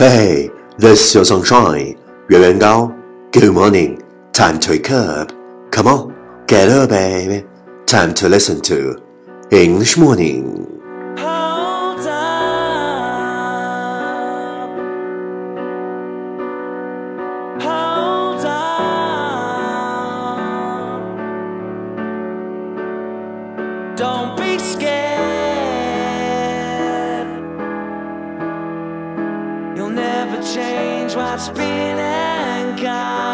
[0.00, 1.96] Hey, this is your sunshine.
[2.28, 2.90] 圆圆高
[3.32, 4.02] Good morning.
[4.32, 5.30] Time to wake up.
[5.70, 6.12] Come on,
[6.46, 7.44] get up, baby.
[7.86, 9.00] Time to listen to
[9.50, 10.66] English morning.
[11.18, 12.30] Hold up.
[17.62, 18.96] Hold up.
[23.96, 24.36] Don't
[31.11, 33.30] change what's been and gone.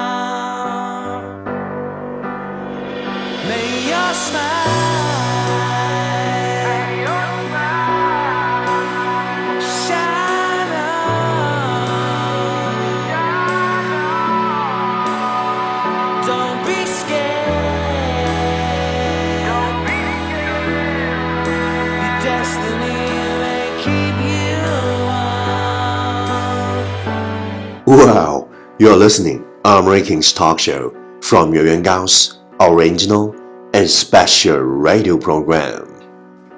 [27.87, 33.34] Wow, you're listening on Rankings Talk Show from 圆圆高's original
[33.73, 35.84] and special radio program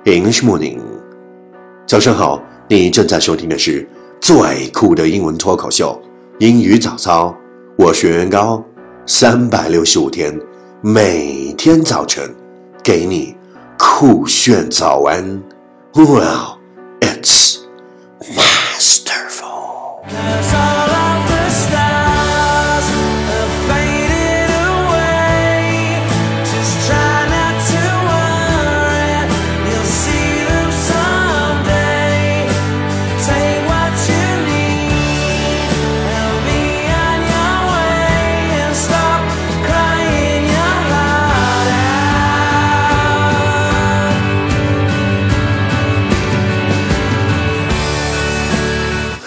[0.05, 0.81] English Morning.
[1.87, 3.89] 早上好，你正在收听的是
[4.21, 6.01] 最酷的英文脱口秀——
[6.41, 7.35] 英语早操。
[7.77, 8.63] 我是圆圆高，
[9.07, 10.39] 三百六十五天，
[10.81, 12.33] 每天早晨
[12.83, 13.37] 给你
[13.79, 15.43] 酷炫早安。
[15.95, 16.59] Wow,
[17.01, 17.59] it's
[18.21, 20.03] masterful.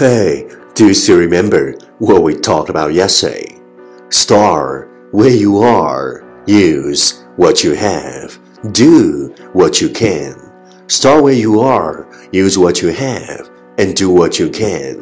[0.02, 3.60] Hey, do you still remember what we talked about yesterday?
[4.10, 8.40] Start where you are, use what you have,
[8.72, 10.36] do what you can.
[10.88, 15.02] Start where you are, use what you have, and do what you can.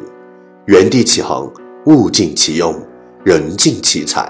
[0.66, 1.52] 原地起航，
[1.86, 2.84] 物尽其用，
[3.24, 4.28] 人尽其才。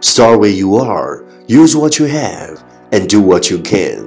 [0.00, 2.58] Start where you are, use what you have,
[2.90, 4.04] and do what you can.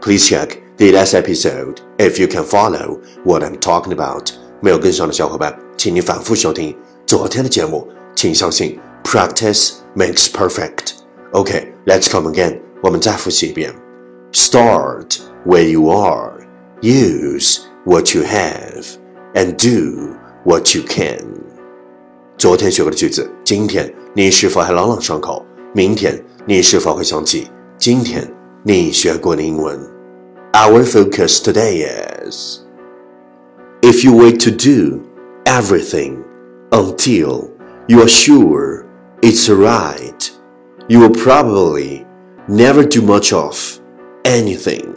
[0.00, 4.32] Please check the last episode if you can follow what I'm talking about.
[4.61, 6.75] 没有跟上的小伙伴，请你反复收听
[7.05, 7.87] 昨天的节目。
[8.15, 10.93] 请相信，practice makes perfect.
[11.31, 12.59] OK, let's come again.
[12.81, 13.73] 我们再复习一遍。
[14.33, 16.33] Start where you are,
[16.81, 18.85] use what you have,
[19.33, 20.09] and do
[20.43, 21.25] what you can.
[22.37, 25.45] 昨天学过的句子，今天你是否还朗朗上口？
[25.73, 28.27] 明天你是否会想起今天
[28.63, 29.79] 你学过的英文
[30.53, 31.87] ？Our focus today
[32.27, 32.59] is
[33.82, 35.02] if you wait to do
[35.46, 36.24] everything
[36.72, 37.50] until
[37.86, 38.86] you are sure
[39.22, 40.30] it's right,
[40.88, 42.06] you will probably
[42.48, 43.80] never do much of
[44.24, 44.94] anything.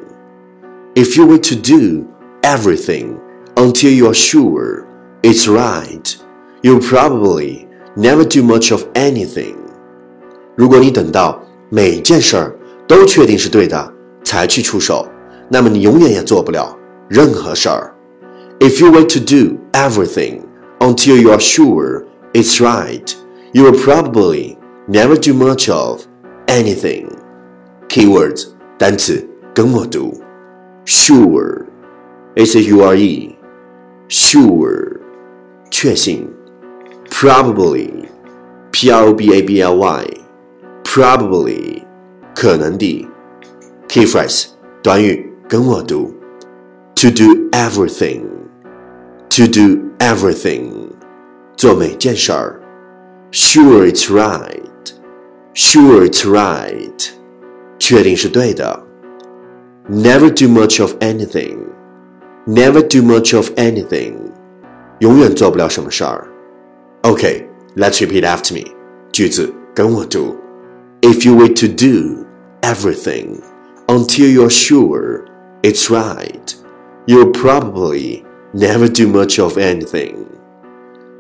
[0.95, 2.07] If you wait to do
[2.43, 3.19] everything
[3.55, 4.85] until you are sure
[5.21, 6.17] it's right,
[6.61, 9.55] you'll probably never do much of anything.
[10.55, 12.57] 如果你等到每件事儿
[12.87, 13.93] 都确定是对的
[14.23, 15.07] 才去出手，
[15.49, 16.75] 那么你永远也做不了
[17.07, 17.90] 任何事儿。
[18.61, 20.47] If you wait to do everything
[20.79, 23.15] until you are sure it's right,
[23.53, 24.57] you will probably
[24.87, 26.05] never do much of
[26.47, 27.07] anything.
[27.87, 30.13] Keywords 单词跟我读，
[30.85, 31.65] sure,
[32.35, 33.35] s u r e,
[34.07, 34.99] sure,
[35.71, 36.27] 确信，
[37.09, 38.05] probably,
[38.71, 40.07] p r o b a b l y,
[40.83, 41.81] probably,
[42.35, 43.07] 可能的，
[43.87, 44.47] key phrase
[44.83, 46.13] 短语跟我读，
[46.95, 48.21] to do everything,
[49.31, 50.71] to do everything,
[51.55, 52.59] 做每件事儿，
[53.31, 54.61] sure it's right,
[55.53, 57.09] sure it's right,
[57.79, 58.83] 确定是对的，
[59.89, 61.57] never do much of anything,
[62.45, 64.15] never do much of anything,
[64.99, 66.27] 永远做不了什么事儿。
[67.03, 67.45] Okay,
[67.75, 68.71] let's repeat after me.
[69.11, 70.35] 句子跟我读。
[71.01, 72.25] If you wait to do
[72.61, 73.39] everything
[73.87, 75.25] until you're sure
[75.61, 76.53] it's right,
[77.05, 80.25] you'll probably never do much of anything.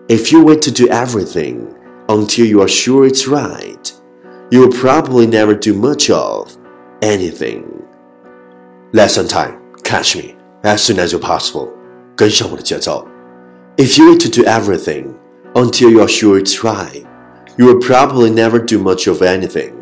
[0.09, 1.75] If you wait to do everything
[2.07, 3.91] until you are sure it's right,
[4.49, 6.57] you'll probably never do much of
[7.01, 7.83] anything.
[8.93, 11.73] Lesson time, catch me as soon as you're possible.
[12.15, 13.07] 跟上我的节奏。
[13.77, 15.13] If you wait to do everything
[15.53, 17.05] until you're sure it's right,
[17.57, 19.73] you will probably never do much of anything.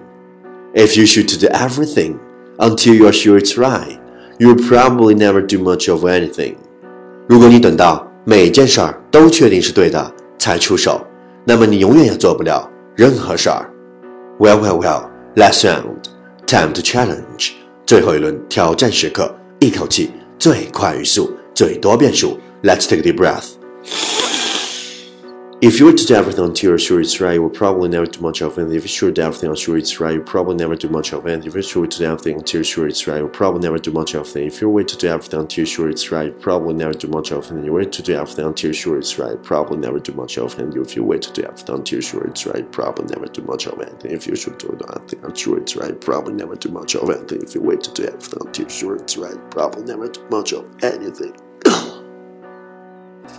[0.74, 2.20] If you shoot to do everything
[2.60, 3.98] until you're sure it's right,
[4.38, 6.58] you will probably never do much of anything.
[7.31, 11.01] 如果你等到每件事儿都确定是对的才出手，
[11.45, 13.71] 那么你永远也做不了任何事儿。
[14.41, 16.03] Well, well, well, last round,
[16.45, 17.53] time to challenge。
[17.87, 20.11] 最后一轮挑战时刻，一口气
[20.41, 22.37] 最快语速，最多变数。
[22.65, 23.60] Let's take a deep breath.
[25.62, 28.06] If you were to do everything until you're sure it's right, you will probably never
[28.06, 28.68] do much of it.
[28.68, 31.26] If you're sure to do everything until it's right, you probably never do much of
[31.26, 31.46] it.
[31.46, 33.80] If you're sure to do everything until you're sure it's right, you will probably never
[33.80, 34.46] do much of it.
[34.46, 37.08] If you're way to do everything until you're sure it's right, you probably never do
[37.08, 37.64] much of it.
[37.64, 40.60] You're way to do everything until you're sure it's right, probably never do much of
[40.60, 40.76] it.
[40.76, 43.66] If you wait to do everything until you're sure it's right, probably never do much
[43.66, 43.96] of it.
[44.04, 47.32] If you're sure to do everything until it's right, probably never do much of it.
[47.32, 50.54] If you wait to do everything until you're sure it's right, probably never do much
[50.54, 51.34] of anything.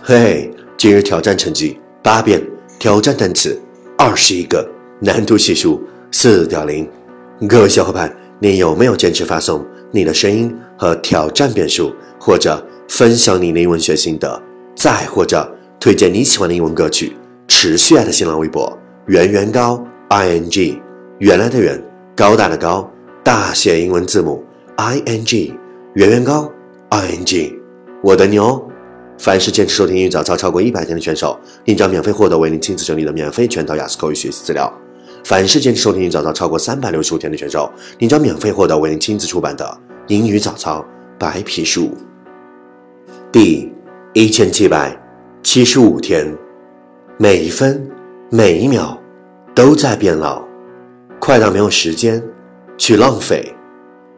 [0.03, 2.42] 嘿，今日挑战成绩 八遍。
[2.78, 3.56] 挑战单词
[3.96, 4.68] 二十一个，
[4.98, 6.90] 难度系数四点零。
[7.48, 14.42] 各位小伙伴，你有没有坚持发送你的声音和挑战变数，或者分享你的英文学心得，
[14.74, 17.16] 再或者推荐你喜欢的英文歌曲？
[17.46, 18.76] 持续爱的新浪微博
[19.06, 20.82] 圆圆高 i n g，
[21.18, 21.80] 原来的圆，
[22.16, 22.90] 高大的高，
[23.22, 24.44] 大写英文字母
[24.74, 25.54] i n g，
[25.94, 26.50] 圆圆高
[26.88, 27.56] i n g，
[28.02, 28.60] 我等你哦。
[29.22, 34.70] 凡是坚持收听英语早操超过一百天的选手，您将免费获得为您亲自整理的免费全套雅思口语学习资料。
[35.22, 37.70] 凡是坚持收听英语早操超过三百六十五天的选手，
[38.00, 39.78] 您将免费获得为您亲自出版的
[40.08, 40.84] 英语早操
[41.20, 41.96] 白皮书。
[43.30, 43.72] 第
[44.12, 45.00] 一千七百
[45.44, 46.26] 七十五天，
[47.16, 47.88] 每一分
[48.28, 49.00] 每一秒
[49.54, 50.42] 都在变老，
[51.20, 52.20] 快到没有时间
[52.76, 53.40] 去浪费；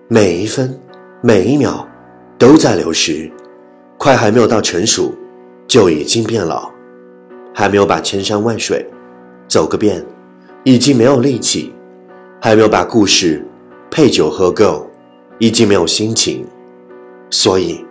[0.09, 0.75] 每一分
[1.21, 1.87] 每一秒
[2.39, 3.31] 都在流失。
[4.05, 5.15] 快还没有到成熟，
[5.67, 6.71] 就已经变老；
[7.55, 8.87] 还没有把千山万水
[9.49, 10.05] 走个遍，
[10.63, 11.73] 已经没有力气；
[12.39, 13.43] 还没有把故事
[13.91, 14.87] 配酒喝够，
[15.39, 16.45] 已经没有心情。
[17.31, 17.83] 所以，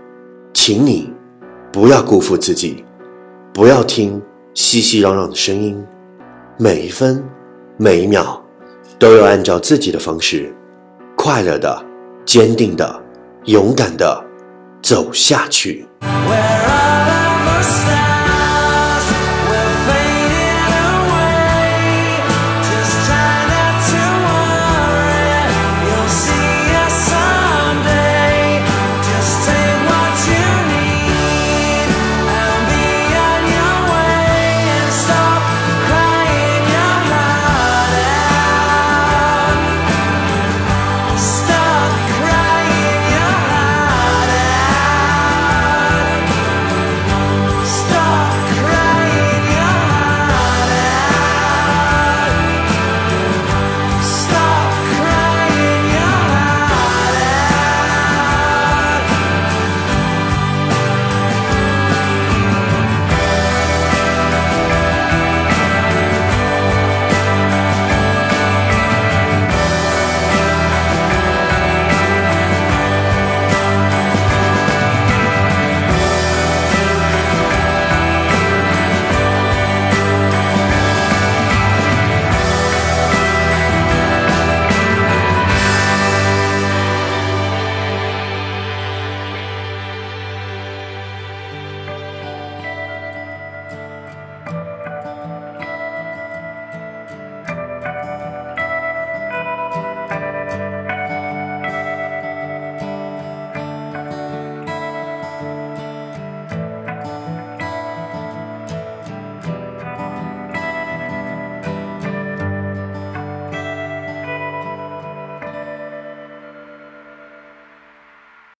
[0.53, 1.11] 请你
[1.71, 2.85] 不要辜负自己，
[3.51, 4.21] 不要听
[4.53, 5.83] 熙熙攘攘的声音，
[6.59, 7.27] 每一分
[7.75, 8.39] 每一秒
[8.99, 10.53] 都要按照自己的方式，
[11.15, 11.83] 快乐的、
[12.23, 13.01] 坚定的、
[13.45, 14.23] 勇敢的
[14.79, 15.83] 走下去。